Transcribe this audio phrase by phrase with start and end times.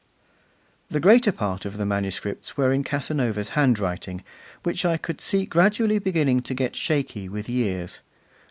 [0.89, 4.23] The greater part of the manuscripts were in Casanova's handwriting,
[4.63, 8.01] which I could see gradually beginning to get shaky with years.